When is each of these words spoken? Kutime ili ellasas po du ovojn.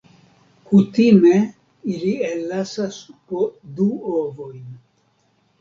Kutime 0.67 1.33
ili 1.95 2.13
ellasas 2.29 2.97
po 3.27 3.43
du 3.77 3.89
ovojn. 4.23 4.67